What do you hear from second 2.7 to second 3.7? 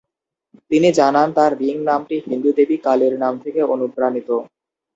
কালীর নাম থেকে